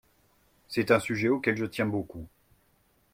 C’est 0.67 0.89
un 0.89 0.99
sujet 0.99 1.27
auquel 1.29 1.57
je 1.57 1.65
tiens 1.65 1.85
beaucoup. 1.85 2.25